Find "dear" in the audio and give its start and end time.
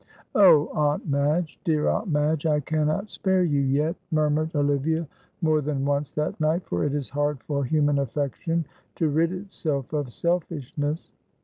1.63-1.87